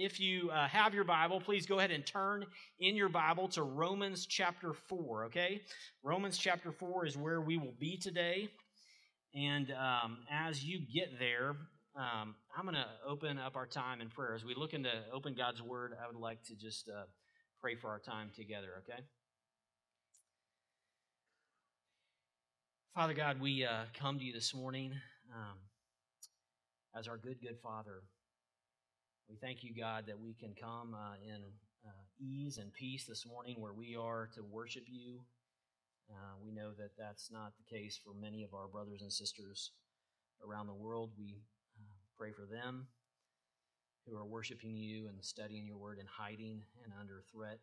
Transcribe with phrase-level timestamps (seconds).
[0.00, 2.46] if you uh, have your Bible, please go ahead and turn
[2.78, 5.60] in your Bible to Romans chapter 4, okay?
[6.02, 8.48] Romans chapter 4 is where we will be today.
[9.34, 11.50] And um, as you get there,
[11.94, 14.34] um, I'm going to open up our time in prayer.
[14.34, 17.04] As we look into open God's Word, I would like to just uh,
[17.60, 19.02] pray for our time together, okay?
[22.94, 24.92] Father God, we uh, come to you this morning
[25.34, 25.58] um,
[26.98, 28.00] as our good, good Father.
[29.30, 31.40] We thank you, God, that we can come uh, in
[31.86, 35.20] uh, ease and peace this morning where we are to worship you.
[36.10, 39.70] Uh, we know that that's not the case for many of our brothers and sisters
[40.44, 41.12] around the world.
[41.16, 41.44] We
[41.78, 42.88] uh, pray for them
[44.04, 47.60] who are worshiping you and studying your word and hiding and under threat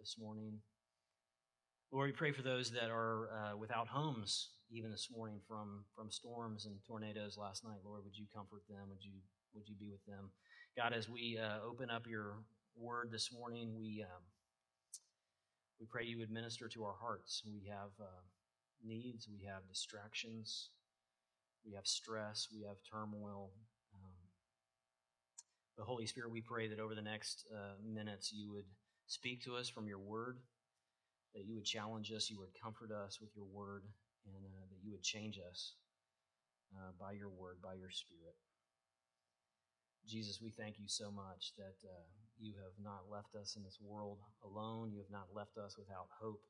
[0.00, 0.58] this morning.
[1.92, 6.10] Lord, we pray for those that are uh, without homes even this morning from, from
[6.10, 7.78] storms and tornadoes last night.
[7.84, 8.88] Lord, would you comfort them?
[8.90, 9.12] Would you,
[9.54, 10.30] would you be with them?
[10.78, 12.34] God, as we uh, open up your
[12.76, 14.22] word this morning, we, um,
[15.80, 17.42] we pray you would minister to our hearts.
[17.44, 18.22] We have uh,
[18.86, 20.68] needs, we have distractions,
[21.66, 23.50] we have stress, we have turmoil.
[23.92, 24.12] Um,
[25.76, 28.66] but Holy Spirit, we pray that over the next uh, minutes you would
[29.08, 30.38] speak to us from your word,
[31.34, 33.82] that you would challenge us, you would comfort us with your word,
[34.26, 35.72] and uh, that you would change us
[36.76, 38.36] uh, by your word, by your spirit.
[40.08, 42.08] Jesus, we thank you so much that uh,
[42.40, 44.90] you have not left us in this world alone.
[44.90, 46.40] You have not left us without hope,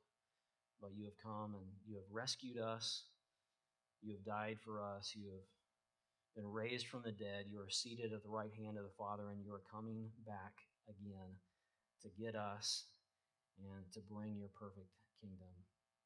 [0.81, 3.03] but you have come and you have rescued us.
[4.01, 5.11] You have died for us.
[5.13, 5.43] You have
[6.37, 7.51] been raised from the dead.
[7.51, 10.55] You are seated at the right hand of the Father, and you are coming back
[10.87, 11.35] again
[12.01, 12.85] to get us
[13.59, 14.87] and to bring your perfect
[15.19, 15.51] kingdom.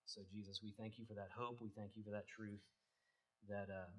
[0.06, 1.62] So, Jesus, we thank you for that hope.
[1.62, 2.66] We thank you for that truth
[3.48, 3.94] that, uh,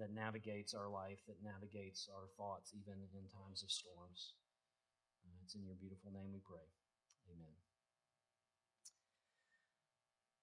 [0.00, 4.32] that navigates our life, that navigates our thoughts, even in times of storms.
[5.44, 6.64] It's in your beautiful name we pray.
[7.30, 7.52] Amen.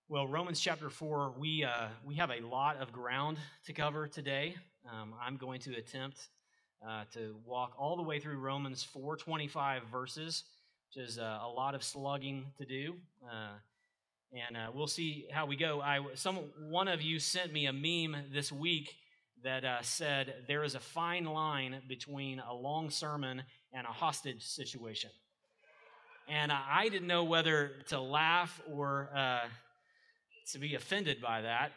[0.09, 4.55] Well, Romans chapter 4, we, uh, we have a lot of ground to cover today.
[4.89, 6.29] Um, I'm going to attempt
[6.87, 10.43] uh, to walk all the way through Romans 425 verses,
[10.87, 12.95] which is uh, a lot of slugging to do.
[13.25, 13.55] Uh,
[14.33, 15.81] and uh, we'll see how we go.
[15.81, 16.37] I some
[16.69, 18.93] one of you sent me a meme this week
[19.43, 23.43] that uh, said there is a fine line between a long sermon
[23.73, 25.09] and a hostage situation,
[26.27, 29.47] and I didn't know whether to laugh or uh,
[30.51, 31.71] to be offended by that.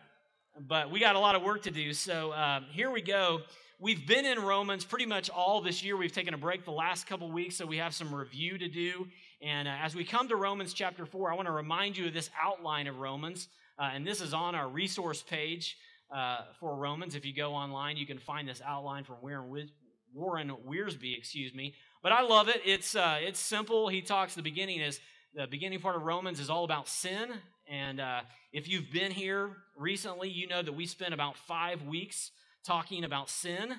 [0.58, 3.42] But we got a lot of work to do, so uh, here we go.
[3.78, 5.96] We've been in Romans pretty much all this year.
[5.96, 9.06] We've taken a break the last couple weeks, so we have some review to do.
[9.40, 12.12] And uh, as we come to Romans chapter 4, I want to remind you of
[12.12, 13.48] this outline of Romans.
[13.78, 15.78] Uh, and this is on our resource page
[16.14, 17.14] uh, for Romans.
[17.14, 19.70] If you go online, you can find this outline from Warren,
[20.14, 21.74] Warren Wiersbe, excuse me.
[22.02, 22.62] But I love it.
[22.64, 23.88] It's, uh, it's simple.
[23.88, 25.00] He talks, the beginning is,
[25.34, 27.30] the beginning part of Romans is all about sin.
[27.68, 28.22] And uh,
[28.52, 32.32] if you've been here recently, you know that we spent about five weeks
[32.64, 33.74] talking about sin,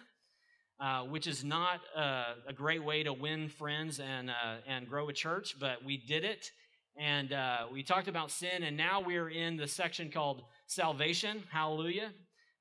[0.80, 5.10] uh, which is not uh, a great way to win friends and, uh, and grow
[5.10, 6.52] a church, but we did it.
[6.98, 7.34] And
[7.72, 11.44] we talked about sin, and now we're in the section called salvation.
[11.52, 12.12] Hallelujah.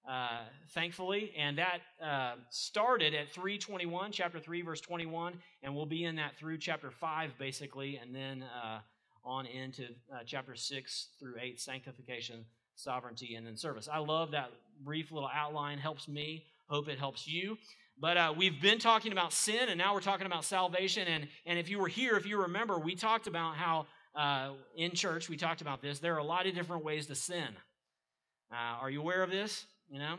[0.09, 0.41] Uh,
[0.71, 6.17] thankfully, and that uh, started at 321, chapter 3, verse 21, and we'll be in
[6.17, 8.81] that through chapter 5, basically, and then uh,
[9.25, 9.85] on into
[10.27, 12.45] chapter 6 through 8, sanctification,
[12.75, 13.89] sovereignty, and then service.
[13.93, 14.51] I love that
[14.83, 16.45] brief little outline, helps me.
[16.69, 17.59] Hope it helps you.
[18.01, 21.07] But uh, we've been talking about sin, and now we're talking about salvation.
[21.07, 24.93] And, and if you were here, if you remember, we talked about how uh, in
[24.93, 25.99] church we talked about this.
[25.99, 27.49] There are a lot of different ways to sin.
[28.53, 29.67] Uh, are you aware of this?
[29.89, 30.17] You know,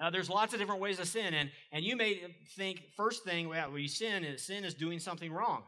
[0.00, 2.20] uh, there's lots of different ways to sin, and and you may
[2.56, 5.62] think first thing well, you sin is sin is doing something wrong.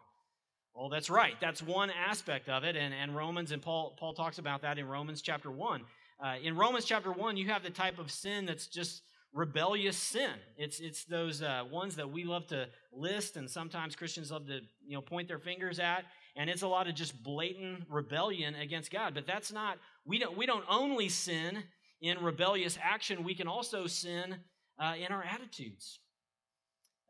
[0.74, 1.34] Well, that's right.
[1.40, 4.88] That's one aspect of it, and, and Romans and Paul Paul talks about that in
[4.88, 5.82] Romans chapter one.
[6.22, 9.02] Uh, in Romans chapter 1, you have the type of sin that's just
[9.32, 10.30] rebellious sin.
[10.56, 14.60] It's, it's those uh, ones that we love to list, and sometimes Christians love to
[14.86, 16.04] you know, point their fingers at.
[16.36, 19.14] And it's a lot of just blatant rebellion against God.
[19.14, 21.62] But that's not, we don't, we don't only sin
[22.00, 24.36] in rebellious action, we can also sin
[24.78, 26.00] uh, in our attitudes.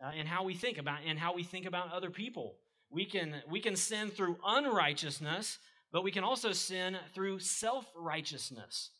[0.02, 2.56] Uh, and how we think about and how we think about other people.
[2.90, 5.58] We can we can sin through unrighteousness,
[5.92, 8.90] but we can also sin through self-righteousness.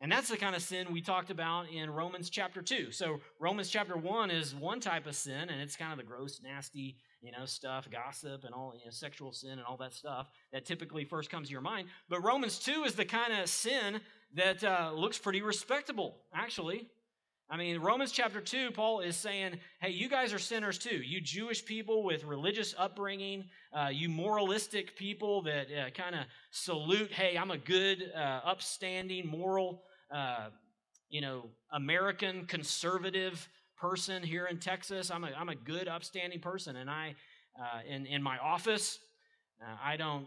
[0.00, 2.90] And that's the kind of sin we talked about in Romans chapter 2.
[2.90, 6.40] So Romans chapter 1 is one type of sin, and it's kind of the gross,
[6.42, 10.28] nasty, you know, stuff, gossip and all, you know, sexual sin and all that stuff
[10.52, 11.88] that typically first comes to your mind.
[12.08, 14.00] But Romans 2 is the kind of sin
[14.34, 16.88] that uh, looks pretty respectable, actually.
[17.52, 20.96] I mean, Romans chapter 2, Paul is saying, hey, you guys are sinners too.
[20.96, 26.20] You Jewish people with religious upbringing, uh, you moralistic people that uh, kind of
[26.52, 29.82] salute, hey, I'm a good, uh, upstanding, moral,
[30.14, 30.50] uh,
[31.08, 33.48] you know, American conservative
[33.80, 35.10] person here in Texas.
[35.10, 36.76] I'm a, I'm a good, upstanding person.
[36.76, 37.14] And I,
[37.58, 38.98] uh, in, in my office,
[39.62, 40.26] uh, I don't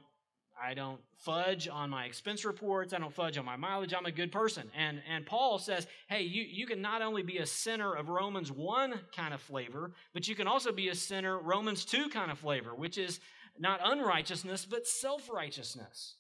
[0.62, 2.94] I don't fudge on my expense reports.
[2.94, 3.94] I don't fudge on my mileage.
[3.94, 4.70] I'm a good person.
[4.78, 8.52] And, and Paul says, hey, you, you can not only be a sinner of Romans
[8.52, 12.38] 1 kind of flavor, but you can also be a sinner Romans 2 kind of
[12.38, 13.20] flavor, which is
[13.58, 16.16] not unrighteousness, but self righteousness.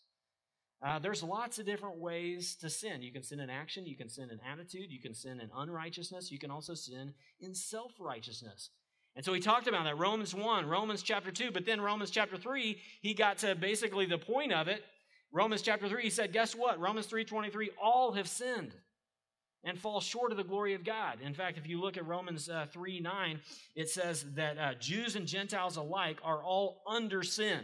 [0.83, 3.01] Uh, there's lots of different ways to sin.
[3.01, 6.29] You can sin in action, you can sin in attitude, you can sin in unrighteousness,
[6.29, 8.69] you can also sin in self righteousness.
[9.15, 12.35] And so he talked about that Romans 1, Romans chapter 2, but then Romans chapter
[12.35, 14.83] 3, he got to basically the point of it.
[15.31, 16.79] Romans chapter 3, he said, guess what?
[16.79, 18.73] Romans 3:23, all have sinned
[19.63, 21.19] and fall short of the glory of God.
[21.21, 23.39] In fact, if you look at Romans uh, 3 9,
[23.75, 27.61] it says that uh, Jews and Gentiles alike are all under sin.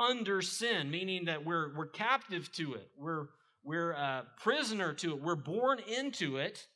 [0.00, 3.26] Under sin, meaning that we're, we're captive to it, we're,
[3.62, 6.66] we're a uh, prisoner to it, we're born into it,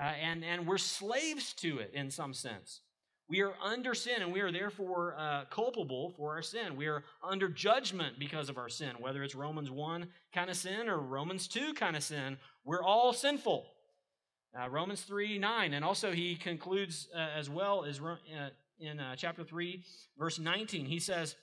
[0.00, 2.80] uh, and, and we're slaves to it in some sense.
[3.30, 6.74] We are under sin and we are therefore uh, culpable for our sin.
[6.74, 10.88] We are under judgment because of our sin, whether it's Romans 1 kind of sin
[10.88, 12.38] or Romans 2 kind of sin.
[12.64, 13.68] We're all sinful.
[14.60, 15.74] Uh, Romans 3 9.
[15.74, 18.16] And also, he concludes uh, as well as uh,
[18.80, 19.84] in uh, chapter 3,
[20.18, 20.86] verse 19.
[20.86, 21.36] He says,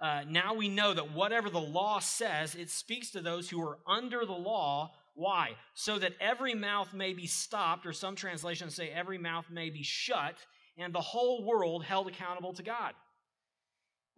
[0.00, 3.78] Uh, now we know that whatever the law says, it speaks to those who are
[3.86, 5.52] under the law why?
[5.74, 9.82] So that every mouth may be stopped, or some translations say every mouth may be
[9.82, 10.36] shut,
[10.76, 12.94] and the whole world held accountable to God.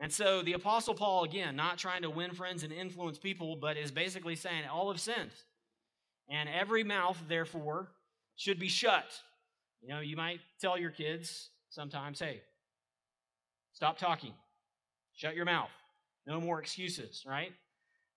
[0.00, 3.76] And so the Apostle Paul, again, not trying to win friends and influence people, but
[3.76, 5.31] is basically saying all have sinned.
[6.28, 7.88] And every mouth, therefore,
[8.34, 9.05] should be shut.
[9.81, 12.40] You know, you might tell your kids sometimes, hey,
[13.73, 14.32] stop talking,
[15.16, 15.70] shut your mouth,
[16.26, 17.52] no more excuses, right?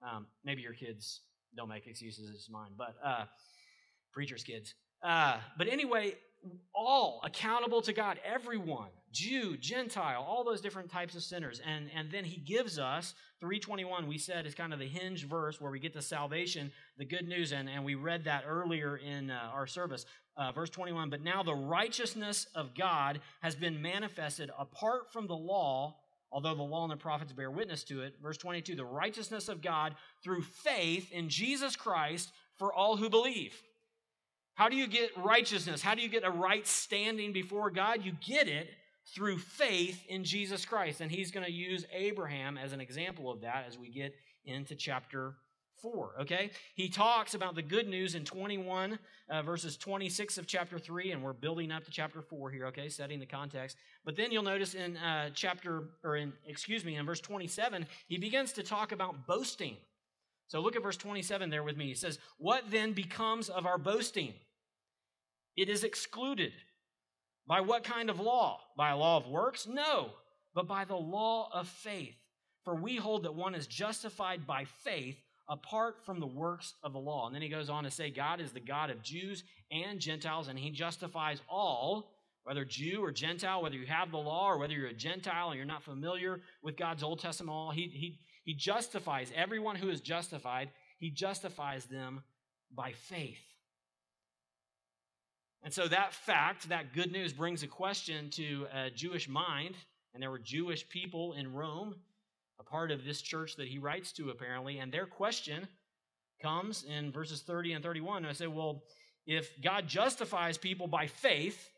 [0.02, 1.22] Um, maybe your kids
[1.56, 2.72] don't make excuses, it's mine.
[2.78, 3.26] But uh,
[4.12, 4.76] preacher's kids.
[5.04, 6.16] Uh, but anyway,
[6.74, 11.62] all accountable to God, everyone, Jew, Gentile, all those different types of sinners.
[11.66, 15.60] And, and then he gives us 321, we said, is kind of the hinge verse
[15.60, 17.52] where we get the salvation, the good news.
[17.52, 20.06] And, and we read that earlier in uh, our service.
[20.38, 25.36] Uh, verse 21 But now the righteousness of God has been manifested apart from the
[25.36, 25.98] law
[26.32, 28.16] although the law and the prophets bear witness to it.
[28.22, 33.54] Verse 22 the righteousness of God through faith in Jesus Christ for all who believe.
[34.56, 35.82] How do you get righteousness?
[35.82, 38.04] How do you get a right standing before God?
[38.04, 38.70] You get it
[39.16, 41.02] through faith in Jesus Christ.
[41.02, 44.14] And he's going to use Abraham as an example of that as we get
[44.46, 45.36] into chapter
[45.82, 46.12] 4.
[46.22, 46.52] Okay?
[46.76, 49.00] He talks about the good news in 21,
[49.30, 52.90] uh, verses 26 of chapter 3, and we're building up to chapter 4 here, okay?
[52.90, 53.78] Setting the context.
[54.06, 58.18] But then you'll notice in uh, chapter, or in, excuse me, in verse 27, he
[58.18, 59.78] begins to talk about boasting.
[60.48, 61.88] So look at verse 27 there with me.
[61.88, 64.34] He says, What then becomes of our boasting?
[65.56, 66.54] It is excluded.
[67.46, 68.60] By what kind of law?
[68.78, 69.68] By a law of works?
[69.68, 70.12] No,
[70.54, 72.16] but by the law of faith.
[72.64, 75.18] For we hold that one is justified by faith
[75.50, 77.26] apart from the works of the law.
[77.26, 80.48] And then he goes on to say, God is the God of Jews and Gentiles,
[80.48, 82.12] and he justifies all,
[82.44, 85.58] whether Jew or Gentile, whether you have the law or whether you're a Gentile and
[85.58, 87.72] you're not familiar with God's Old Testament law.
[87.72, 92.22] He, he, he justifies everyone who is justified, he justifies them
[92.74, 93.40] by faith.
[95.64, 99.76] And so that fact, that good news, brings a question to a Jewish mind.
[100.14, 101.96] And there were Jewish people in Rome
[102.60, 104.80] a part of this church that he writes to, apparently.
[104.80, 105.68] And their question
[106.42, 108.18] comes in verses 30 and 31.
[108.18, 108.84] And I say, well,
[109.26, 111.70] if God justifies people by faith,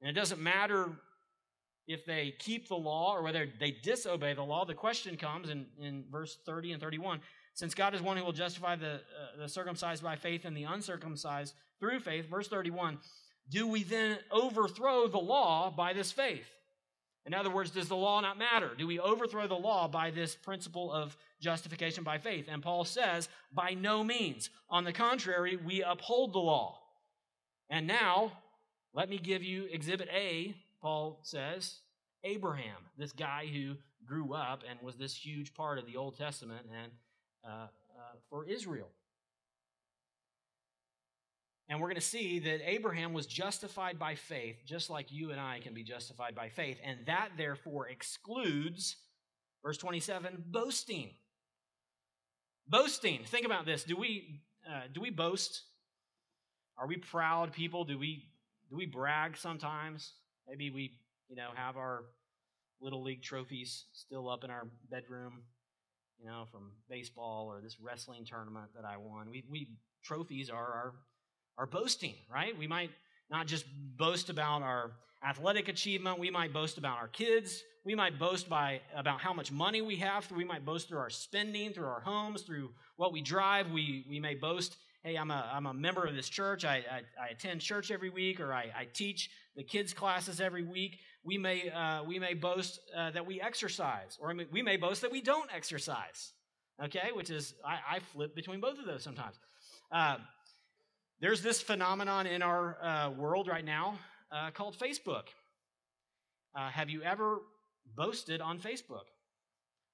[0.00, 0.92] and it doesn't matter
[1.86, 5.66] if they keep the law or whether they disobey the law, the question comes in,
[5.80, 7.20] in verse 30 and 31.
[7.54, 10.64] Since God is one who will justify the, uh, the circumcised by faith and the
[10.64, 12.98] uncircumcised through faith, verse 31,
[13.50, 16.46] do we then overthrow the law by this faith?
[17.26, 18.70] In other words, does the law not matter?
[18.76, 22.46] Do we overthrow the law by this principle of justification by faith?
[22.48, 24.50] And Paul says, by no means.
[24.70, 26.80] On the contrary, we uphold the law.
[27.68, 28.32] And now,
[28.94, 31.80] let me give you exhibit A, Paul says,
[32.24, 33.74] Abraham, this guy who
[34.06, 36.92] grew up and was this huge part of the Old Testament and
[37.44, 37.68] uh, uh,
[38.30, 38.88] for Israel.
[41.68, 45.40] And we're going to see that Abraham was justified by faith, just like you and
[45.40, 46.78] I can be justified by faith.
[46.82, 48.96] And that, therefore, excludes,
[49.62, 51.10] verse 27, boasting.
[52.66, 53.20] Boasting.
[53.26, 53.84] Think about this.
[53.84, 55.62] Do we, uh, do we boast?
[56.78, 57.84] are we proud people?
[57.84, 58.24] Do we
[58.70, 60.12] do we brag sometimes?
[60.46, 60.92] Maybe we,
[61.28, 62.04] you know, have our
[62.80, 65.42] little league trophies still up in our bedroom,
[66.18, 69.30] you know, from baseball or this wrestling tournament that I won.
[69.30, 69.68] We we
[70.04, 70.92] trophies are our
[71.58, 72.56] our boasting, right?
[72.56, 72.90] We might
[73.30, 74.92] not just boast about our
[75.26, 79.50] athletic achievement, we might boast about our kids, we might boast by about how much
[79.50, 83.20] money we have, we might boast through our spending, through our homes, through what we
[83.20, 83.70] drive.
[83.70, 86.64] We we may boast hey, I'm a, I'm a member of this church.
[86.64, 90.64] I, I, I attend church every week, or I, I, teach the kids' classes every
[90.64, 90.98] week.
[91.24, 95.12] We may, uh, we may boast uh, that we exercise, or we may boast that
[95.12, 96.32] we don't exercise,
[96.84, 97.10] okay?
[97.14, 99.38] Which is, I, I flip between both of those sometimes.
[99.90, 100.16] Uh,
[101.20, 103.98] there's this phenomenon in our uh, world right now
[104.30, 105.24] uh, called Facebook.
[106.56, 107.38] Uh, have you ever
[107.96, 109.06] boasted on Facebook?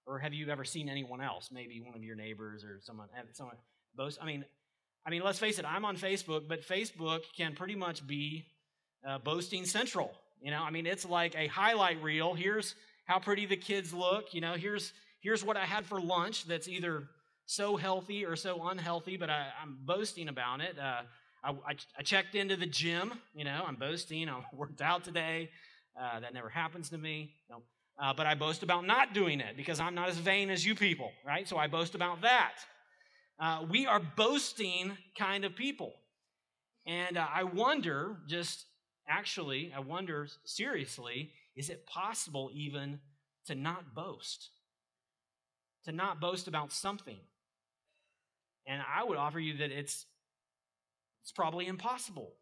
[0.07, 3.57] Or have you ever seen anyone else, maybe one of your neighbors or someone, someone
[3.97, 4.19] boast?
[4.21, 4.45] I mean,
[5.07, 8.45] I mean, let's face it, I'm on Facebook, but Facebook can pretty much be
[9.07, 10.13] uh, boasting central.
[10.43, 12.35] You know, I mean, it's like a highlight reel.
[12.35, 12.75] Here's
[13.07, 14.35] how pretty the kids look.
[14.35, 17.05] You know, here's here's what I had for lunch that's either
[17.47, 20.79] so healthy or so unhealthy, but I, am boasting about it.
[20.79, 21.03] Uh,
[21.43, 23.13] I, I, I, checked into the gym.
[23.35, 24.29] You know, I'm boasting.
[24.31, 25.51] I worked out today.
[25.99, 27.35] Uh, that never happens to me.
[27.49, 27.63] No.
[27.99, 30.75] Uh, but I boast about not doing it because I'm not as vain as you
[30.75, 31.47] people, right?
[31.47, 32.55] So I boast about that.
[33.39, 35.93] Uh, we are boasting kind of people.
[36.87, 38.67] And uh, I wonder, just
[39.09, 42.99] actually, I wonder seriously, is it possible even
[43.47, 44.51] to not boast?
[45.85, 47.19] To not boast about something?
[48.67, 50.07] And I would offer you that it's,
[51.23, 52.33] it's probably impossible.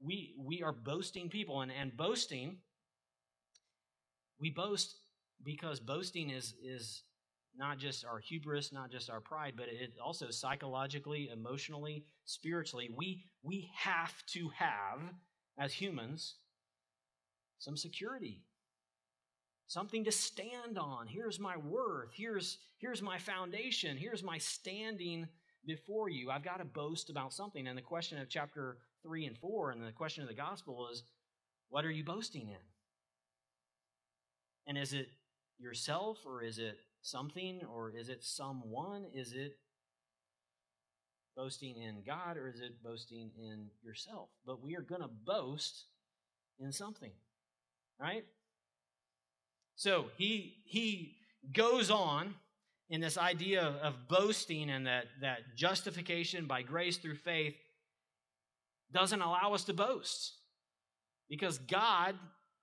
[0.00, 2.58] We, we are boasting people, and, and boasting,
[4.38, 5.00] we boast
[5.44, 7.02] because boasting is, is
[7.56, 13.24] not just our hubris, not just our pride, but it also psychologically, emotionally, spiritually, we,
[13.42, 15.00] we have to have,
[15.58, 16.36] as humans,
[17.58, 18.42] some security,
[19.68, 21.06] something to stand on.
[21.06, 22.10] Here's my worth.
[22.14, 23.96] Here's, here's my foundation.
[23.96, 25.28] Here's my standing
[25.66, 26.30] before you.
[26.30, 27.68] I've got to boast about something.
[27.68, 31.04] And the question of chapter 3 and 4 and the question of the gospel is
[31.68, 32.56] what are you boasting in?
[34.66, 35.08] And is it
[35.58, 39.04] yourself or is it something or is it someone?
[39.14, 39.58] Is it
[41.36, 44.30] boasting in God or is it boasting in yourself?
[44.46, 45.84] But we are going to boast
[46.58, 47.12] in something,
[48.00, 48.24] right?
[49.78, 51.14] So he he
[51.54, 52.34] goes on
[52.90, 57.54] in this idea of, boasting and that, that justification by grace through faith
[58.92, 60.32] doesn't allow us to boast
[61.28, 62.14] because God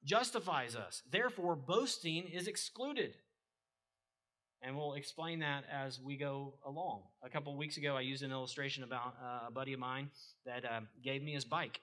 [0.03, 1.03] justifies us.
[1.11, 3.13] Therefore, boasting is excluded.
[4.61, 7.03] And we'll explain that as we go along.
[7.23, 10.09] A couple of weeks ago, I used an illustration about uh, a buddy of mine
[10.45, 11.79] that uh, gave me his bike.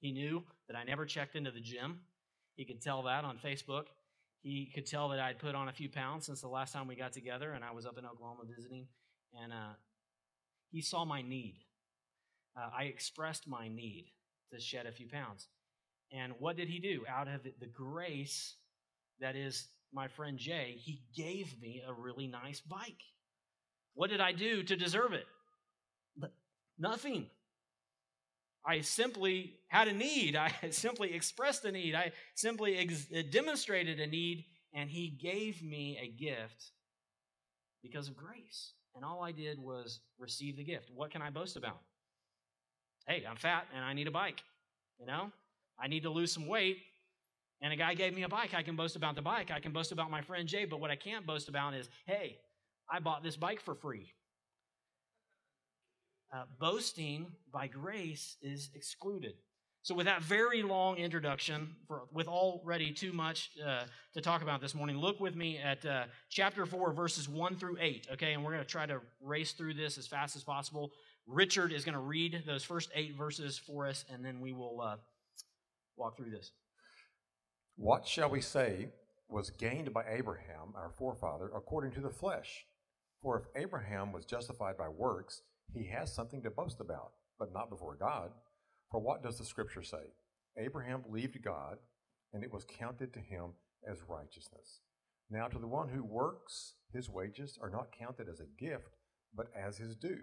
[0.00, 2.00] He knew that I never checked into the gym.
[2.54, 3.86] He could tell that on Facebook.
[4.44, 6.96] He could tell that I'd put on a few pounds since the last time we
[6.96, 8.86] got together, and I was up in Oklahoma visiting.
[9.42, 9.72] And uh,
[10.70, 11.56] he saw my need.
[12.54, 14.12] Uh, I expressed my need
[14.52, 15.48] to shed a few pounds.
[16.12, 17.04] And what did he do?
[17.08, 18.56] Out of the grace
[19.18, 23.02] that is my friend Jay, he gave me a really nice bike.
[23.94, 25.24] What did I do to deserve it?
[26.78, 27.30] Nothing.
[28.66, 30.36] I simply had a need.
[30.36, 31.94] I simply expressed a need.
[31.94, 36.72] I simply ex- demonstrated a need, and he gave me a gift
[37.82, 38.72] because of grace.
[38.94, 40.90] And all I did was receive the gift.
[40.94, 41.80] What can I boast about?
[43.06, 44.42] Hey, I'm fat and I need a bike.
[44.98, 45.30] You know,
[45.78, 46.78] I need to lose some weight
[47.60, 48.54] and a guy gave me a bike.
[48.54, 49.50] I can boast about the bike.
[49.50, 52.36] I can boast about my friend Jay, but what I can't boast about is, hey,
[52.90, 54.12] I bought this bike for free.
[56.34, 59.34] Uh, boasting by grace is excluded.
[59.82, 64.60] So, with that very long introduction, for, with already too much uh, to talk about
[64.60, 68.32] this morning, look with me at uh, chapter 4, verses 1 through 8, okay?
[68.32, 70.90] And we're going to try to race through this as fast as possible.
[71.28, 74.80] Richard is going to read those first eight verses for us, and then we will
[74.80, 74.96] uh,
[75.96, 76.50] walk through this.
[77.76, 78.88] What shall we say
[79.28, 82.64] was gained by Abraham, our forefather, according to the flesh?
[83.22, 87.70] For if Abraham was justified by works, he has something to boast about, but not
[87.70, 88.30] before God.
[88.90, 90.12] For what does the scripture say?
[90.56, 91.78] Abraham believed God,
[92.32, 93.52] and it was counted to him
[93.88, 94.80] as righteousness.
[95.30, 98.96] Now, to the one who works, his wages are not counted as a gift,
[99.34, 100.20] but as his due.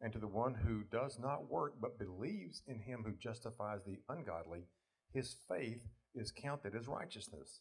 [0.00, 3.98] And to the one who does not work, but believes in him who justifies the
[4.08, 4.66] ungodly,
[5.12, 5.82] his faith
[6.14, 7.60] is counted as righteousness,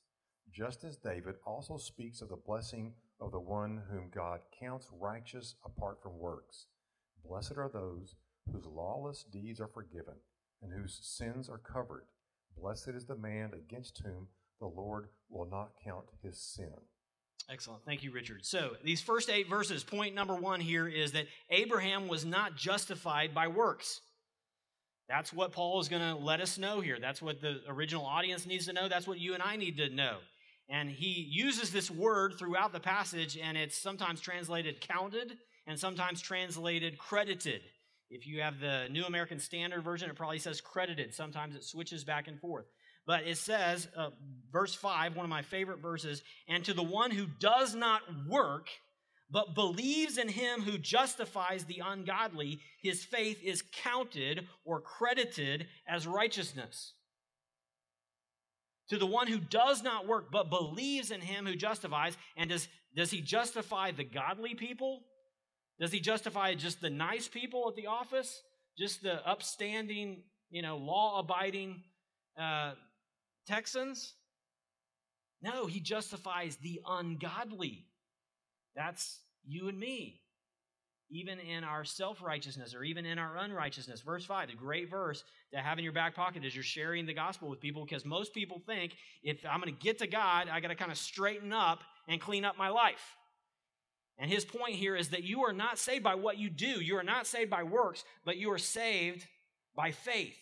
[0.51, 5.55] just as David also speaks of the blessing of the one whom God counts righteous
[5.63, 6.67] apart from works.
[7.25, 8.15] Blessed are those
[8.51, 10.15] whose lawless deeds are forgiven
[10.61, 12.05] and whose sins are covered.
[12.57, 14.27] Blessed is the man against whom
[14.59, 16.73] the Lord will not count his sin.
[17.49, 17.83] Excellent.
[17.85, 18.45] Thank you, Richard.
[18.45, 23.33] So, these first eight verses, point number one here is that Abraham was not justified
[23.33, 23.99] by works.
[25.09, 26.97] That's what Paul is going to let us know here.
[27.01, 28.87] That's what the original audience needs to know.
[28.87, 30.19] That's what you and I need to know.
[30.69, 36.21] And he uses this word throughout the passage, and it's sometimes translated counted and sometimes
[36.21, 37.61] translated credited.
[38.09, 41.13] If you have the New American Standard Version, it probably says credited.
[41.13, 42.65] Sometimes it switches back and forth.
[43.05, 44.11] But it says, uh,
[44.51, 48.67] verse 5, one of my favorite verses, and to the one who does not work,
[49.29, 56.07] but believes in him who justifies the ungodly, his faith is counted or credited as
[56.07, 56.93] righteousness.
[58.89, 62.67] To the one who does not work, but believes in him who justifies, and does,
[62.95, 65.01] does he justify the godly people?
[65.79, 68.41] Does he justify just the nice people at the office?
[68.77, 71.83] Just the upstanding, you know, law abiding
[72.39, 72.73] uh,
[73.47, 74.13] Texans?
[75.41, 77.85] No, he justifies the ungodly.
[78.75, 80.21] That's you and me.
[81.09, 84.01] Even in our self righteousness or even in our unrighteousness.
[84.01, 87.13] Verse 5, the great verse to have in your back pocket as you're sharing the
[87.13, 90.59] gospel with people because most people think if I'm going to get to God, I
[90.59, 93.15] got to kind of straighten up and clean up my life.
[94.17, 96.97] And his point here is that you are not saved by what you do, you
[96.97, 99.25] are not saved by works, but you are saved
[99.75, 100.37] by faith.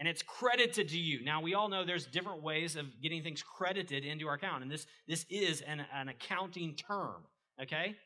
[0.00, 1.24] And it's credited to you.
[1.24, 4.70] Now, we all know there's different ways of getting things credited into our account, and
[4.70, 7.24] this, this is an, an accounting term,
[7.60, 7.96] okay?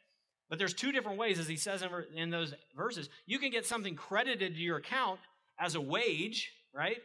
[0.48, 3.08] But there's two different ways, as he says in, in those verses.
[3.26, 5.20] You can get something credited to your account
[5.58, 6.98] as a wage, right?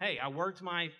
[0.00, 0.90] Hey, I worked my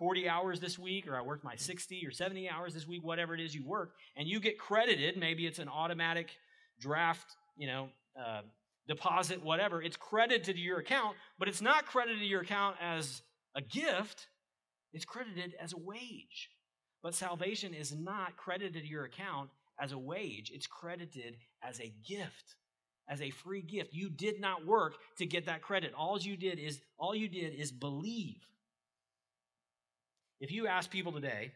[0.00, 3.34] 40 hours this week, or I worked my 60 or 70 hours this week, whatever
[3.34, 5.18] it is you work, and you get credited.
[5.18, 6.30] Maybe it's an automatic
[6.80, 8.40] draft, you know, uh,
[8.88, 9.82] deposit, whatever.
[9.82, 13.20] It's credited to your account, but it's not credited to your account as
[13.54, 14.26] a gift,
[14.94, 16.48] it's credited as a wage.
[17.02, 21.92] But salvation is not credited to your account as a wage, it's credited as a
[22.08, 22.56] gift
[23.06, 23.92] as a free gift.
[23.92, 25.92] You did not work to get that credit.
[25.94, 28.46] All you did is all you did is believe.
[30.40, 31.52] If you ask people today,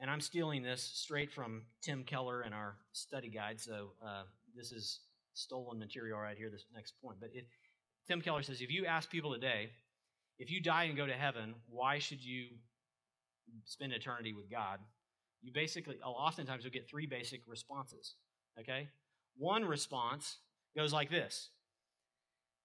[0.00, 4.24] and I'm stealing this straight from Tim Keller in our study guide, so uh,
[4.56, 4.98] this is
[5.34, 6.50] stolen material right here.
[6.50, 7.46] This next point, but it,
[8.08, 9.70] Tim Keller says, if you ask people today,
[10.40, 12.48] if you die and go to heaven, why should you
[13.66, 14.80] spend eternity with God?
[15.40, 18.16] You basically, oftentimes, you'll get three basic responses.
[18.58, 18.88] Okay,
[19.38, 20.38] one response
[20.76, 21.50] goes like this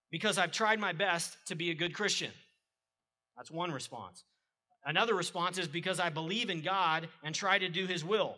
[0.09, 2.31] Because I've tried my best to be a good Christian.
[3.35, 4.23] That's one response.
[4.87, 8.37] Another response is because I believe in God and try to do his will.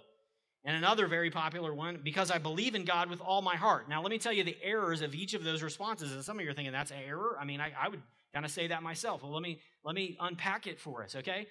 [0.65, 3.87] And another very popular one, because I believe in God with all my heart.
[3.87, 6.11] Now, let me tell you the errors of each of those responses.
[6.11, 7.37] And some of you are thinking that's an error.
[7.39, 8.01] I mean, I, I would
[8.33, 9.21] kind of say that myself.
[9.23, 11.47] Well, let me let me unpack it for us, okay?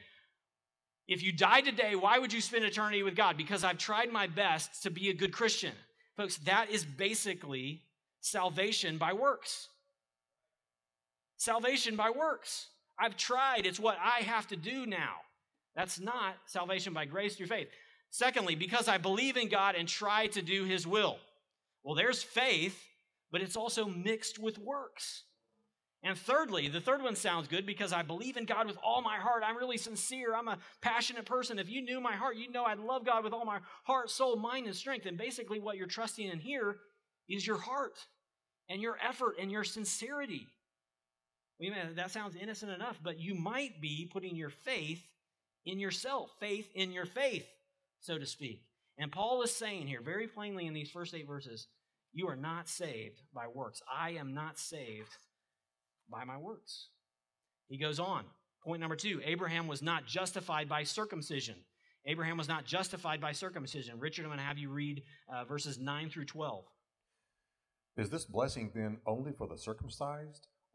[1.06, 3.36] If you die today, why would you spend eternity with God?
[3.36, 5.72] Because I've tried my best to be a good Christian.
[6.16, 7.82] Folks, that is basically
[8.20, 9.68] salvation by works.
[11.38, 12.66] Salvation by works.
[12.98, 13.66] I've tried.
[13.66, 15.14] It's what I have to do now.
[15.76, 17.68] That's not salvation by grace through faith.
[18.10, 21.18] Secondly, because I believe in God and try to do his will.
[21.84, 22.82] Well, there's faith,
[23.30, 25.24] but it's also mixed with works.
[26.02, 29.16] And thirdly, the third one sounds good because I believe in God with all my
[29.16, 29.42] heart.
[29.44, 30.34] I'm really sincere.
[30.34, 31.58] I'm a passionate person.
[31.58, 34.36] If you knew my heart, you'd know I love God with all my heart, soul,
[34.36, 35.06] mind, and strength.
[35.06, 36.76] And basically, what you're trusting in here
[37.28, 37.98] is your heart
[38.68, 40.46] and your effort and your sincerity.
[41.60, 45.02] Well, that sounds innocent enough, but you might be putting your faith
[45.66, 47.46] in yourself, faith in your faith,
[48.00, 48.62] so to speak.
[48.96, 51.66] And Paul is saying here very plainly in these first eight verses
[52.12, 53.82] you are not saved by works.
[53.92, 55.16] I am not saved
[56.10, 56.88] by my works.
[57.68, 58.24] He goes on.
[58.64, 61.56] Point number two Abraham was not justified by circumcision.
[62.06, 64.00] Abraham was not justified by circumcision.
[64.00, 66.64] Richard, I'm going to have you read uh, verses 9 through 12.
[67.98, 70.46] Is this blessing then only for the circumcised,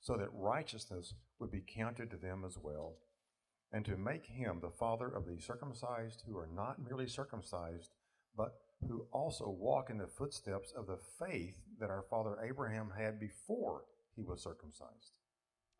[0.00, 2.96] so that righteousness would be counted to them as well,
[3.72, 7.90] and to make him the father of the circumcised who are not merely circumcised,
[8.36, 8.54] but
[8.86, 13.84] who also walk in the footsteps of the faith that our father Abraham had before
[14.14, 15.12] he was circumcised.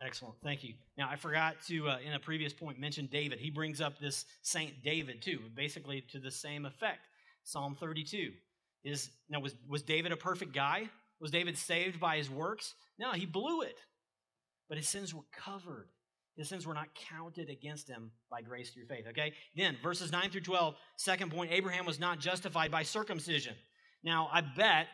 [0.03, 0.35] Excellent.
[0.43, 0.75] Thank you.
[0.99, 3.39] Now, I forgot to, uh, in a previous point, mention David.
[3.39, 7.09] He brings up this Saint David, too, basically to the same effect.
[7.45, 8.33] Psalm 32.
[8.85, 10.91] Is, now, was, was David a perfect guy?
[11.19, 12.75] Was David saved by his works?
[12.99, 13.79] No, he blew it.
[14.69, 15.89] But his sins were covered.
[16.37, 19.07] His sins were not counted against him by grace through faith.
[19.09, 19.33] Okay?
[19.57, 23.55] Then, verses 9 through 12, second point Abraham was not justified by circumcision.
[24.05, 24.89] Now, I bet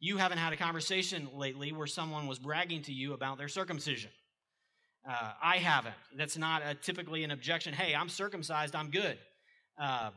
[0.00, 4.10] you haven't had a conversation lately where someone was bragging to you about their circumcision.
[5.08, 5.94] Uh, I haven't.
[6.16, 7.72] That's not a, typically an objection.
[7.72, 9.18] Hey, I'm circumcised, I'm good.
[9.80, 10.10] Uh,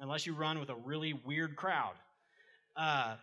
[0.00, 1.94] unless you run with a really weird crowd.
[2.76, 3.16] Uh,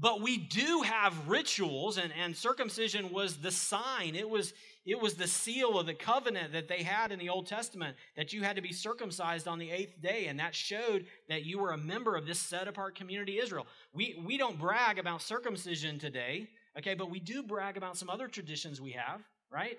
[0.00, 4.14] but we do have rituals, and, and circumcision was the sign.
[4.14, 4.54] It was,
[4.86, 8.32] it was the seal of the covenant that they had in the Old Testament that
[8.32, 11.72] you had to be circumcised on the eighth day, and that showed that you were
[11.72, 13.66] a member of this set apart community, Israel.
[13.92, 18.26] We, we don't brag about circumcision today, okay, but we do brag about some other
[18.26, 19.20] traditions we have,
[19.52, 19.78] right?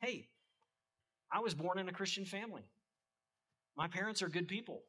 [0.00, 0.28] Hey,
[1.32, 2.62] I was born in a Christian family.
[3.74, 4.82] My parents are good people.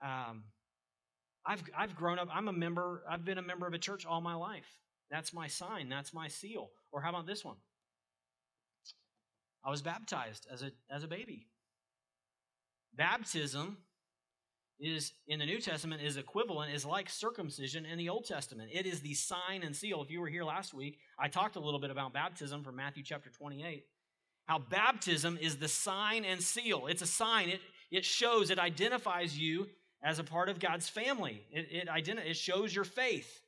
[0.00, 0.44] Um,
[1.48, 4.20] I've, I've grown up, I'm a member, I've been a member of a church all
[4.20, 4.66] my life.
[5.10, 6.68] That's my sign, that's my seal.
[6.92, 7.56] Or how about this one?
[9.64, 11.46] I was baptized as a, as a baby.
[12.94, 13.78] Baptism
[14.78, 18.70] is in the New Testament is equivalent, is like circumcision in the Old Testament.
[18.72, 20.02] It is the sign and seal.
[20.02, 23.02] If you were here last week, I talked a little bit about baptism from Matthew
[23.02, 23.86] chapter 28.
[24.44, 26.86] How baptism is the sign and seal.
[26.88, 27.48] It's a sign.
[27.48, 29.66] It, it shows, it identifies you
[30.02, 31.42] as a part of God's family.
[31.50, 33.40] It, it, it shows your faith.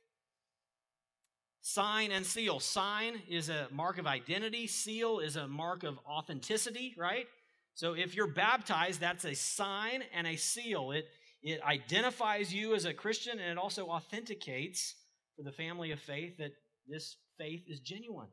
[1.61, 2.59] Sign and seal.
[2.59, 7.27] Sign is a mark of identity, seal is a mark of authenticity, right?
[7.75, 10.91] So if you're baptized, that's a sign and a seal.
[10.91, 11.05] It,
[11.41, 14.95] it identifies you as a Christian and it also authenticates
[15.35, 16.51] for the family of faith that
[16.87, 18.27] this faith is genuine.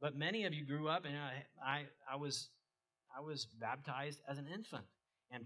[0.00, 2.48] But many of you grew up, and I, I, I was,
[3.16, 4.84] I was baptized as an infant.
[5.30, 5.44] And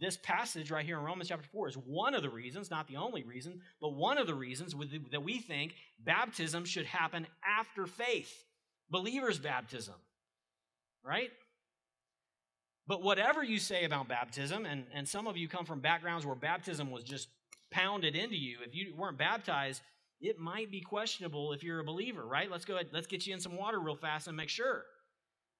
[0.00, 2.96] this passage right here in Romans chapter 4 is one of the reasons, not the
[2.96, 4.74] only reason, but one of the reasons
[5.10, 8.44] that we think baptism should happen after faith,
[8.90, 9.94] believer's baptism,
[11.04, 11.30] right?
[12.86, 16.34] But whatever you say about baptism, and, and some of you come from backgrounds where
[16.34, 17.28] baptism was just
[17.70, 19.80] pounded into you, if you weren't baptized,
[20.20, 22.50] it might be questionable if you're a believer, right?
[22.50, 24.84] Let's go ahead, let's get you in some water real fast and make sure.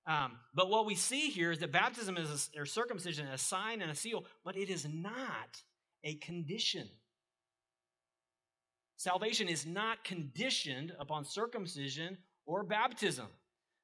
[0.06, 3.80] Um, but what we see here is that baptism is a, or circumcision a sign
[3.80, 5.62] and a seal, but it is not
[6.02, 6.88] a condition.
[8.96, 13.26] Salvation is not conditioned upon circumcision or baptism,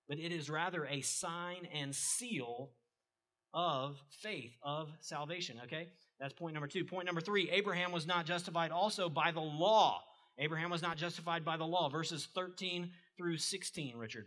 [0.08, 2.70] but it is rather a sign and seal
[3.54, 5.58] of faith, of salvation.
[5.64, 5.88] Okay?
[6.18, 6.84] That's point number two.
[6.84, 10.02] Point number three Abraham was not justified also by the law.
[10.38, 11.88] Abraham was not justified by the law.
[11.88, 14.26] Verses 13 through 16, Richard.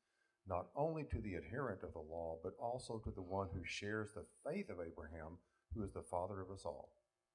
[0.47, 4.09] not only to the adherent of the law, but also to the one who shares
[4.13, 5.37] the faith of Abraham,
[5.73, 6.89] who is the father of us all.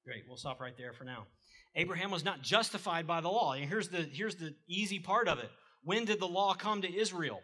[0.05, 0.23] Great.
[0.27, 1.25] We'll stop right there for now.
[1.75, 3.53] Abraham was not justified by the law.
[3.53, 5.49] And here's the, here's the easy part of it.
[5.83, 7.41] When did the law come to Israel?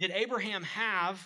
[0.00, 1.20] Did Abraham have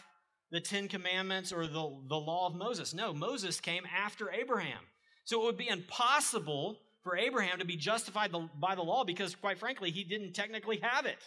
[0.51, 2.93] the Ten Commandments or the, the law of Moses?
[2.93, 4.81] No, Moses came after Abraham.
[5.25, 9.59] So it would be impossible for Abraham to be justified by the law because, quite
[9.59, 11.19] frankly, he didn't technically have it.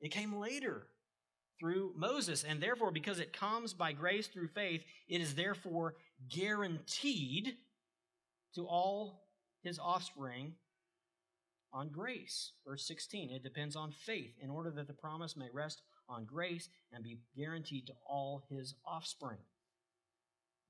[0.00, 0.86] It came later
[1.58, 5.94] through Moses, and therefore, because it comes by grace through faith, it is therefore
[6.28, 7.56] guaranteed
[8.54, 9.24] to all
[9.62, 10.54] his offspring
[11.72, 12.52] on grace.
[12.66, 16.68] Verse 16, it depends on faith in order that the promise may rest on grace
[16.92, 19.38] and be guaranteed to all his offspring.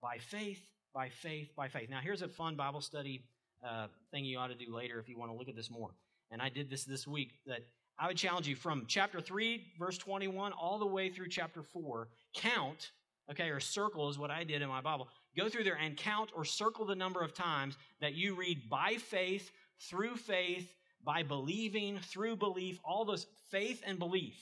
[0.03, 0.61] By faith,
[0.95, 1.91] by faith, by faith.
[1.91, 3.23] Now, here's a fun Bible study
[3.67, 5.91] uh, thing you ought to do later if you want to look at this more.
[6.31, 7.67] And I did this this week that
[7.99, 12.09] I would challenge you from chapter 3, verse 21, all the way through chapter 4.
[12.35, 12.93] Count,
[13.31, 15.09] okay, or circle is what I did in my Bible.
[15.37, 18.97] Go through there and count or circle the number of times that you read by
[18.97, 20.73] faith, through faith,
[21.05, 24.37] by believing, through belief, all those faith and belief.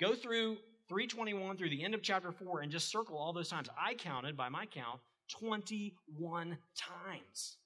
[0.00, 0.56] Go through
[0.88, 3.68] 321 through the end of chapter 4 and just circle all those times.
[3.78, 7.56] I counted, by my count, 21 times.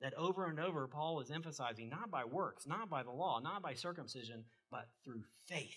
[0.00, 3.62] That over and over Paul is emphasizing not by works, not by the law, not
[3.62, 5.76] by circumcision, but through faith.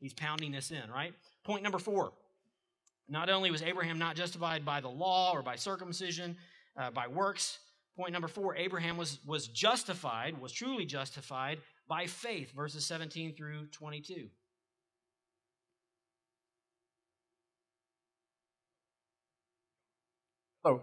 [0.00, 1.14] He's pounding this in, right?
[1.44, 2.12] Point number four.
[3.08, 6.36] Not only was Abraham not justified by the law or by circumcision,
[6.76, 7.58] uh, by works,
[7.96, 13.66] point number four, Abraham was, was justified, was truly justified by faith, verses 17 through
[13.66, 14.28] 22.
[20.62, 20.82] So,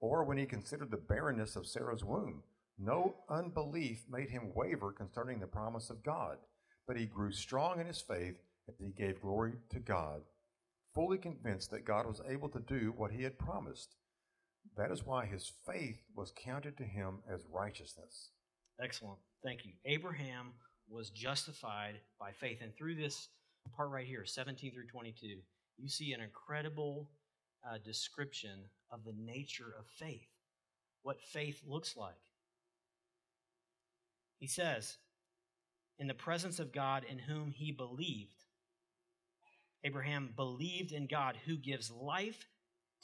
[0.00, 2.42] or when he considered the barrenness of Sarah's womb.
[2.78, 6.38] No unbelief made him waver concerning the promise of God,
[6.86, 8.36] but he grew strong in his faith
[8.68, 10.22] as he gave glory to God,
[10.94, 13.94] fully convinced that God was able to do what he had promised.
[14.76, 18.30] That is why his faith was counted to him as righteousness.
[18.82, 19.18] Excellent.
[19.42, 19.72] Thank you.
[19.86, 20.52] Abraham
[20.88, 22.58] was justified by faith.
[22.60, 23.28] And through this
[23.74, 25.38] part right here, 17 through 22,
[25.78, 27.08] you see an incredible
[27.68, 30.28] uh, description of the nature of faith,
[31.02, 32.14] what faith looks like.
[34.38, 34.98] He says,
[35.98, 38.44] in the presence of God in whom he believed.
[39.84, 42.46] Abraham believed in God who gives life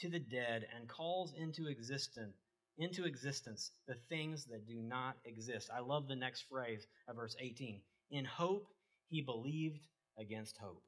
[0.00, 2.36] to the dead and calls into existence
[2.78, 5.70] into existence the things that do not exist.
[5.74, 7.80] I love the next phrase of verse 18.
[8.10, 8.66] In hope
[9.08, 9.80] he believed
[10.18, 10.82] against hope.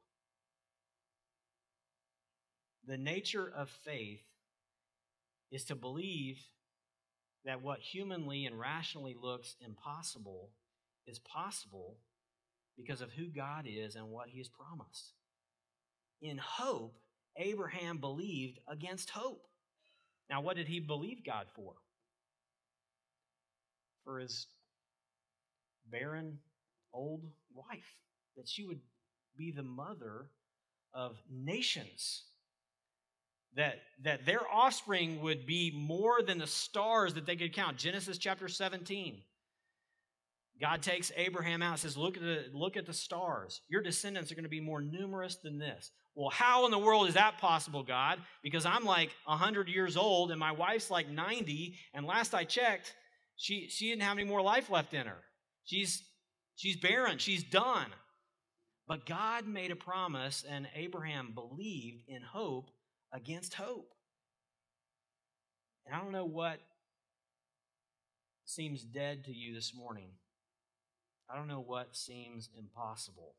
[2.86, 4.22] The nature of faith
[5.50, 6.38] is to believe
[7.44, 10.50] that what humanly and rationally looks impossible
[11.06, 11.98] is possible
[12.76, 15.12] because of who God is and what He has promised.
[16.22, 16.96] In hope,
[17.36, 19.42] Abraham believed against hope.
[20.30, 21.74] Now, what did he believe God for?
[24.04, 24.46] For his
[25.90, 26.38] barren
[26.92, 27.98] old wife,
[28.36, 28.80] that she would
[29.36, 30.30] be the mother
[30.92, 32.24] of nations
[33.56, 37.76] that, that their offspring would be more than the stars that they could count.
[37.76, 39.20] Genesis chapter 17.
[40.60, 43.60] God takes Abraham out and says, look at, the, look at the stars.
[43.68, 45.90] Your descendants are going to be more numerous than this.
[46.14, 48.20] Well, how in the world is that possible, God?
[48.42, 52.94] Because I'm like 100 years old and my wife's like 90, and last I checked,
[53.36, 55.22] she, she didn't have any more life left in her.
[55.64, 56.04] She's,
[56.54, 57.88] she's barren, she's done.
[58.86, 62.70] But God made a promise, and Abraham believed in hope
[63.14, 63.94] against hope.
[65.86, 66.58] And I don't know what
[68.44, 70.10] seems dead to you this morning.
[71.30, 73.36] I don't know what seems impossible.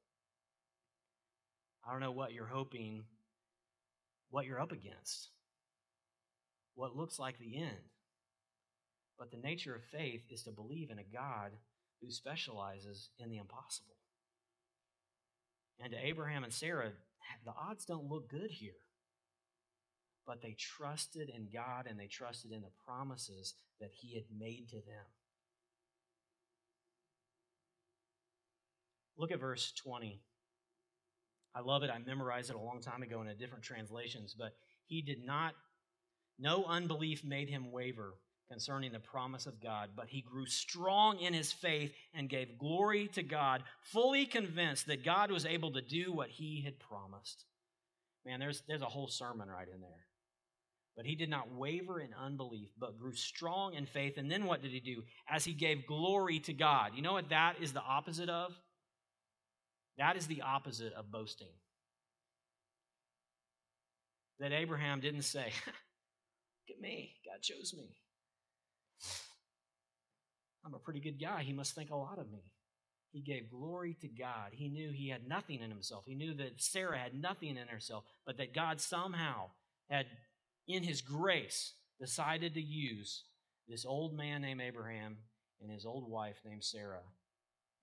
[1.88, 3.04] I don't know what you're hoping,
[4.30, 5.30] what you're up against,
[6.74, 7.92] what looks like the end.
[9.20, 11.52] But the nature of faith is to believe in a God
[12.02, 13.96] who specializes in the impossible.
[15.80, 16.92] And to Abraham and Sarah,
[17.46, 18.85] the odds don't look good here
[20.26, 24.70] but they trusted in God and they trusted in the promises that He had made
[24.70, 25.06] to them.
[29.18, 30.20] Look at verse 20.
[31.56, 31.90] I love it.
[31.90, 34.54] I memorized it a long time ago in a different translations, but
[34.88, 35.54] he did not,
[36.38, 38.16] no unbelief made him waver
[38.52, 43.08] concerning the promise of God, but he grew strong in his faith and gave glory
[43.14, 47.46] to God, fully convinced that God was able to do what he had promised.
[48.26, 50.06] Man, there's, there's a whole sermon right in there.
[50.96, 54.18] But he did not waver in unbelief, but grew strong in faith.
[54.18, 55.04] And then what did he do?
[55.30, 56.92] As he gave glory to God.
[56.96, 58.54] You know what that is the opposite of?
[59.98, 61.52] That is the opposite of boasting.
[64.40, 65.52] That Abraham didn't say,
[66.68, 67.96] Look at me, God chose me.
[70.66, 71.44] I'm a pretty good guy.
[71.44, 72.52] He must think a lot of me.
[73.12, 74.52] He gave glory to God.
[74.52, 76.04] He knew he had nothing in himself.
[76.06, 79.52] He knew that Sarah had nothing in herself, but that God somehow
[79.90, 80.08] had
[80.68, 83.24] in his grace, decided to use
[83.68, 85.18] this old man named Abraham
[85.62, 87.04] and his old wife named Sarah,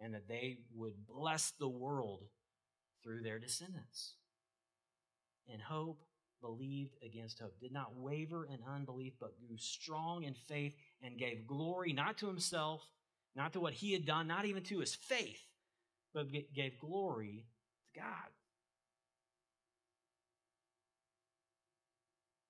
[0.00, 2.24] and that they would bless the world
[3.02, 4.14] through their descendants.
[5.52, 6.02] And hope,
[6.40, 11.46] believed against hope, did not waver in unbelief, but grew strong in faith and gave
[11.46, 12.82] glory not to himself,
[13.34, 15.40] not to what he had done, not even to his faith,
[16.12, 17.46] but gave glory
[17.94, 18.30] to God.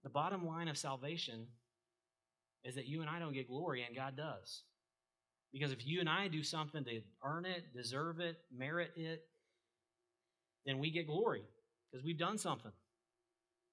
[0.02, 1.46] The bottom line of salvation
[2.64, 4.62] is that you and I don't get glory and God does.
[5.52, 9.24] Because if you and I do something to earn it, deserve it, merit it,
[10.64, 11.42] then we get glory
[11.90, 12.72] because we've done something.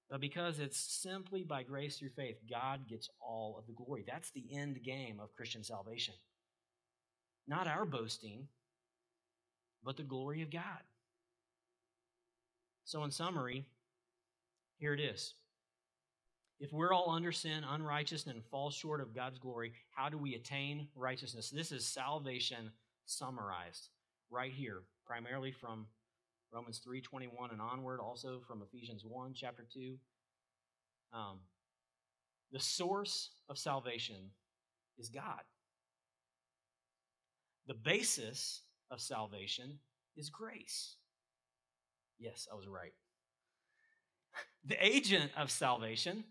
[0.10, 4.04] But because it's simply by grace through faith, God gets all of the glory.
[4.08, 6.16] That's the end game of Christian salvation.
[7.48, 8.48] Not our boasting,
[9.84, 10.82] but the glory of God.
[12.86, 13.66] So, in summary,
[14.80, 15.36] here it is.
[16.60, 20.36] If we're all under sin, unrighteous, and fall short of God's glory, how do we
[20.36, 21.50] attain righteousness?
[21.50, 22.72] This is salvation
[23.06, 23.90] summarized
[24.30, 25.88] right here, primarily from
[26.52, 29.98] Romans 3:21 and onward, also from Ephesians 1, chapter 2.
[31.14, 31.40] Um,
[32.52, 34.32] the source of salvation
[34.98, 35.44] is God.
[37.68, 39.80] The basis of salvation
[40.18, 40.98] is grace.
[42.18, 42.94] Yes, I was right.
[44.66, 46.26] The agent of salvation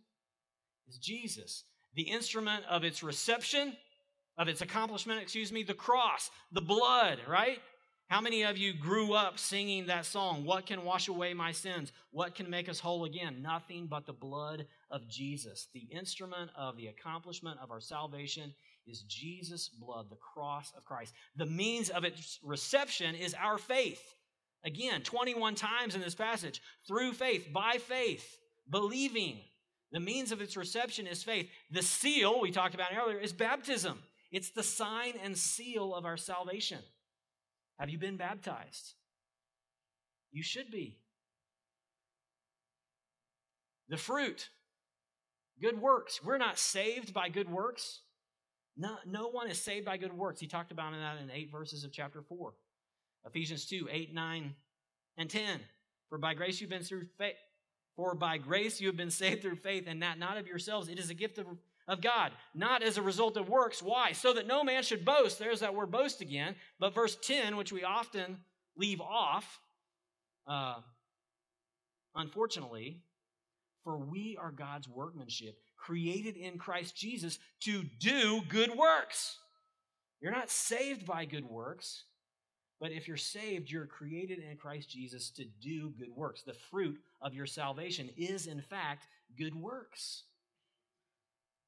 [0.88, 1.64] is Jesus.
[1.94, 3.77] The instrument of its reception,
[4.37, 7.59] of its accomplishment, excuse me, the cross, the blood, right?
[8.09, 10.46] How many of you grew up singing that song?
[10.46, 11.92] What can wash away my sins?
[12.11, 13.42] What can make us whole again?
[13.42, 15.68] Nothing but the blood of Jesus.
[15.74, 18.55] The instrument of the accomplishment of our salvation
[18.87, 21.12] is Jesus' blood, the cross of Christ.
[21.37, 24.03] The means of its reception is our faith.
[24.64, 28.38] Again, 21 times in this passage, through faith, by faith,
[28.70, 29.38] believing.
[29.92, 31.48] The means of its reception is faith.
[31.70, 34.03] The seal, we talked about earlier, is baptism.
[34.31, 36.81] It's the sign and seal of our salvation.
[37.79, 38.94] Have you been baptized?
[40.31, 40.98] You should be.
[43.88, 44.51] The fruit,
[45.62, 46.22] good works.
[46.22, 48.01] We're not saved by good works.
[48.77, 50.40] No, no one is saved by good works.
[50.40, 52.53] He talked about that in eight verses of chapter 4.
[53.27, 54.55] Ephesians 2, 8, 9,
[55.16, 55.61] and 10.
[56.09, 57.37] For by grace you've been through faith.
[57.98, 60.88] For by grace you have been saved through faith, and that not of yourselves.
[60.88, 61.48] It is a gift of,
[61.88, 63.82] of God, not as a result of works.
[63.82, 64.12] Why?
[64.12, 65.40] So that no man should boast.
[65.40, 66.54] There's that word boast again.
[66.78, 68.37] But verse 10, which we often
[68.76, 69.58] leave off,
[70.46, 70.76] uh,
[72.14, 73.00] unfortunately,
[73.82, 79.38] for we are God's workmanship, created in Christ Jesus to do good works.
[80.20, 82.04] You're not saved by good works,
[82.80, 86.42] but if you're saved, you're created in Christ Jesus to do good works.
[86.42, 90.24] The fruit of your salvation is, in fact, good works.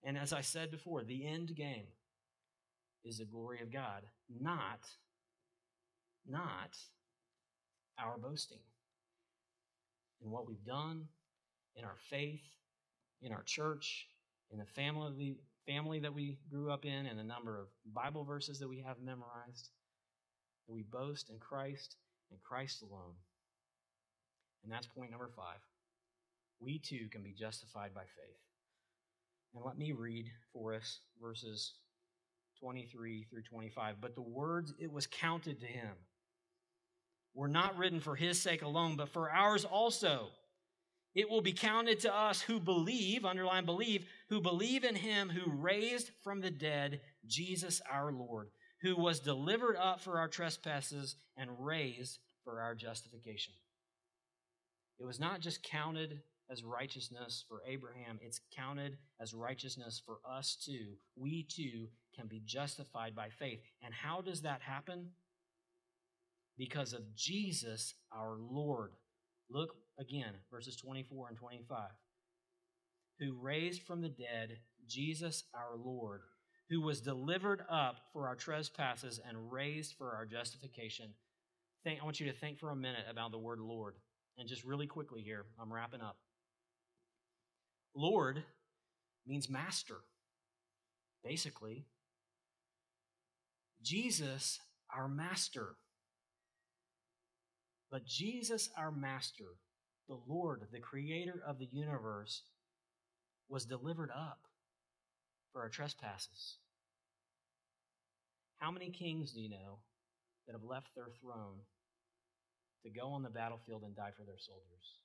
[0.04, 1.86] And as I said before, the end game
[3.04, 4.02] is the glory of God,
[4.40, 4.86] not,
[6.28, 6.76] not
[7.98, 8.60] our boasting
[10.22, 11.06] in what we've done,
[11.76, 12.42] in our faith,
[13.22, 14.06] in our church,
[14.50, 18.58] in the family, family that we grew up in, and the number of Bible verses
[18.60, 19.70] that we have memorized.
[20.70, 21.96] We boast in Christ
[22.30, 23.14] and Christ alone.
[24.62, 25.58] And that's point number five.
[26.60, 28.38] We too can be justified by faith.
[29.54, 31.74] And let me read for us verses
[32.60, 33.96] 23 through 25.
[34.00, 35.92] But the words it was counted to him
[37.34, 40.28] were not written for his sake alone, but for ours also.
[41.14, 45.50] It will be counted to us who believe, underline believe, who believe in him who
[45.50, 48.50] raised from the dead Jesus our Lord,
[48.82, 53.52] who was delivered up for our trespasses and raised for our justification.
[54.98, 60.56] It was not just counted as righteousness for Abraham, it's counted as righteousness for us
[60.56, 60.94] too.
[61.16, 63.60] We too can be justified by faith.
[63.82, 65.10] And how does that happen?
[66.58, 68.90] Because of Jesus our Lord.
[69.48, 71.90] Look again, verses 24 and 25.
[73.20, 76.22] Who raised from the dead Jesus our Lord,
[76.70, 81.06] who was delivered up for our trespasses and raised for our justification.
[81.82, 83.96] Think, I want you to think for a minute about the word Lord.
[84.38, 86.16] And just really quickly here, I'm wrapping up.
[87.94, 88.44] Lord
[89.26, 89.96] means master,
[91.24, 91.86] basically.
[93.82, 94.60] Jesus,
[94.94, 95.74] our master.
[97.90, 99.56] But Jesus, our master,
[100.08, 102.42] the Lord, the creator of the universe,
[103.48, 104.46] was delivered up
[105.52, 106.58] for our trespasses.
[108.58, 109.78] How many kings do you know
[110.46, 111.58] that have left their throne
[112.82, 115.00] to go on the battlefield and die for their soldiers?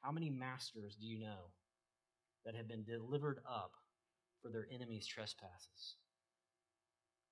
[0.00, 1.50] How many masters do you know
[2.44, 3.72] that have been delivered up
[4.42, 5.96] for their enemies' trespasses?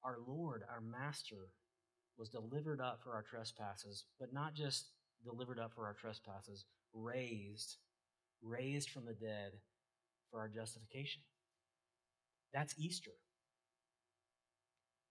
[0.03, 1.51] Our Lord, our Master,
[2.17, 4.87] was delivered up for our trespasses, but not just
[5.25, 7.77] delivered up for our trespasses, raised,
[8.43, 9.53] raised from the dead
[10.31, 11.23] for our justification.
[12.53, 13.13] That's Easter.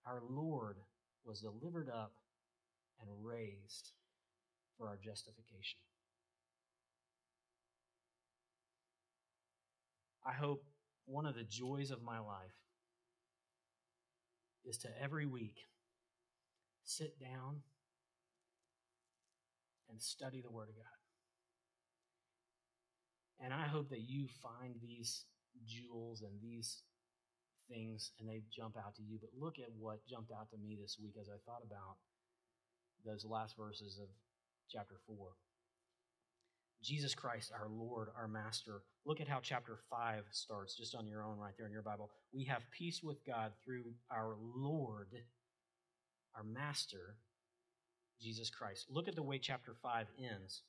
[0.06, 0.76] Our Lord
[1.24, 2.12] was delivered up
[3.00, 3.92] and raised
[4.76, 5.78] for our justification.
[10.24, 10.64] I hope
[11.06, 12.54] one of the joys of my life
[14.64, 15.56] is to every week
[16.84, 17.62] sit down
[19.90, 20.84] and study the Word of God.
[23.44, 25.24] And I hope that you find these
[25.66, 26.82] jewels and these
[27.70, 29.18] things and they jump out to you.
[29.20, 31.96] But look at what jumped out to me this week as I thought about
[33.04, 34.08] those last verses of
[34.70, 35.16] chapter 4.
[36.82, 38.82] Jesus Christ, our Lord, our Master.
[39.04, 42.10] Look at how chapter 5 starts, just on your own, right there in your Bible.
[42.32, 45.08] We have peace with God through our Lord,
[46.36, 47.16] our Master,
[48.20, 48.86] Jesus Christ.
[48.90, 50.62] Look at the way chapter 5 ends.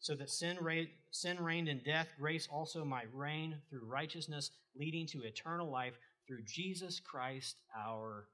[0.00, 5.06] So that sin, ra- sin reigned in death, grace also might reign through righteousness, leading
[5.08, 8.28] to eternal life through Jesus Christ our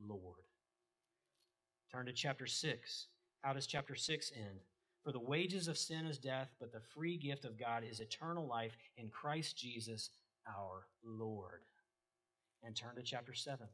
[0.00, 0.44] Lord.
[1.90, 3.06] Turn to chapter 6.
[3.42, 4.60] How does chapter 6 end?
[5.04, 8.46] For the wages of sin is death, but the free gift of God is eternal
[8.46, 10.10] life in Christ Jesus
[10.48, 11.60] our Lord.
[12.62, 13.66] And turn to chapter 7.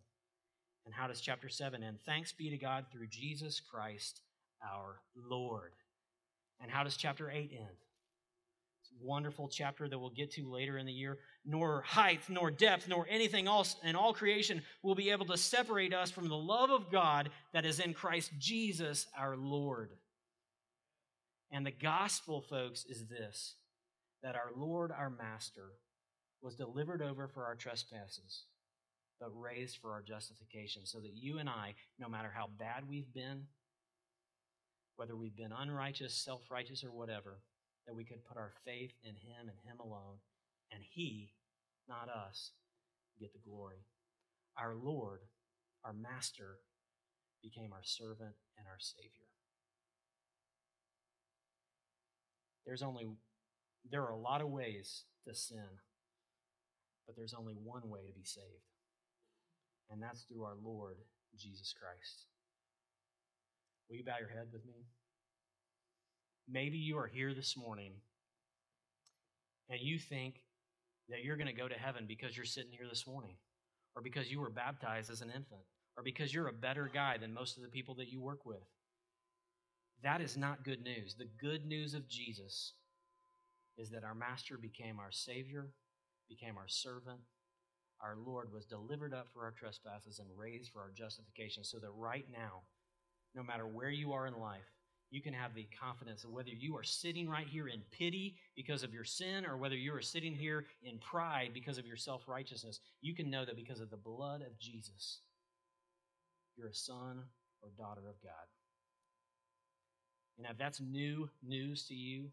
[0.86, 1.98] And how does chapter 7 end?
[2.04, 4.22] Thanks be to God through Jesus Christ
[4.62, 5.72] our Lord.
[6.60, 7.76] And how does chapter 8 end?
[9.00, 11.18] Wonderful chapter that we'll get to later in the year.
[11.44, 15.94] Nor height, nor depth, nor anything else in all creation will be able to separate
[15.94, 19.90] us from the love of God that is in Christ Jesus our Lord.
[21.50, 23.56] And the gospel, folks, is this
[24.22, 25.72] that our Lord, our Master,
[26.42, 28.44] was delivered over for our trespasses,
[29.18, 33.12] but raised for our justification, so that you and I, no matter how bad we've
[33.12, 33.44] been,
[34.96, 37.38] whether we've been unrighteous, self righteous, or whatever,
[37.90, 40.22] that we could put our faith in Him and Him alone,
[40.70, 41.32] and He,
[41.88, 42.52] not us,
[43.18, 43.82] get the glory.
[44.56, 45.22] Our Lord,
[45.84, 46.60] our Master,
[47.42, 49.26] became our servant and our Savior.
[52.64, 53.08] There's only
[53.90, 55.66] there are a lot of ways to sin,
[57.08, 58.70] but there's only one way to be saved.
[59.90, 60.98] And that's through our Lord
[61.36, 62.26] Jesus Christ.
[63.88, 64.86] Will you bow your head with me?
[66.52, 67.92] Maybe you are here this morning
[69.68, 70.42] and you think
[71.08, 73.36] that you're going to go to heaven because you're sitting here this morning,
[73.94, 75.62] or because you were baptized as an infant,
[75.96, 78.62] or because you're a better guy than most of the people that you work with.
[80.02, 81.14] That is not good news.
[81.14, 82.72] The good news of Jesus
[83.78, 85.68] is that our Master became our Savior,
[86.28, 87.20] became our servant.
[88.02, 91.90] Our Lord was delivered up for our trespasses and raised for our justification, so that
[91.94, 92.62] right now,
[93.36, 94.66] no matter where you are in life,
[95.10, 98.82] you can have the confidence of whether you are sitting right here in pity because
[98.82, 102.28] of your sin or whether you are sitting here in pride because of your self
[102.28, 105.20] righteousness, you can know that because of the blood of Jesus,
[106.56, 107.22] you're a son
[107.62, 108.46] or daughter of God.
[110.38, 112.30] And if that's new news to you,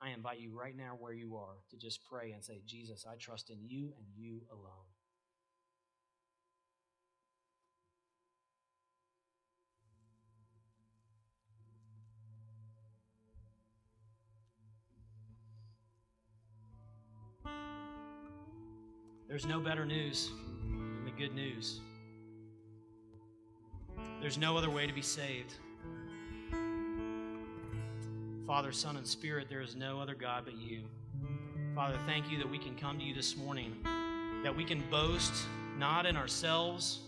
[0.00, 3.16] I invite you right now where you are to just pray and say, Jesus, I
[3.16, 4.86] trust in you and you alone.
[19.40, 20.32] There's no better news
[20.68, 21.80] than the good news.
[24.20, 25.54] There's no other way to be saved.
[28.46, 30.82] Father, Son, and Spirit, there is no other God but you.
[31.74, 33.74] Father, thank you that we can come to you this morning,
[34.42, 35.32] that we can boast
[35.78, 36.98] not in ourselves,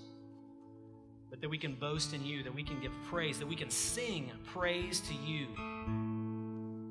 [1.28, 3.68] but that we can boast in you, that we can give praise, that we can
[3.68, 5.48] sing praise to you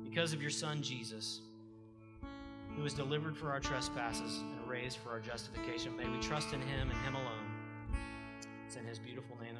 [0.08, 1.40] because of your Son, Jesus,
[2.76, 4.40] who was delivered for our trespasses
[4.72, 5.94] raised for our justification.
[5.94, 7.44] May we trust in him and him alone.
[8.66, 9.51] It's in his beautiful name